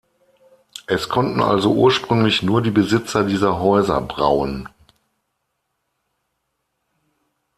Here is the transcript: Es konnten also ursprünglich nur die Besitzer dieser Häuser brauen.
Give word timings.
Es 0.87 1.09
konnten 1.09 1.43
also 1.43 1.75
ursprünglich 1.75 2.41
nur 2.41 2.63
die 2.63 2.71
Besitzer 2.71 3.23
dieser 3.23 3.59
Häuser 3.59 4.01
brauen. 4.01 4.67